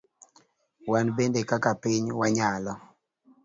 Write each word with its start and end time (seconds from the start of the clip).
Wan 0.91 1.07
bende 1.15 1.41
kaka 1.49 1.71
piny 1.81 2.05
wanyalo. 2.19 2.73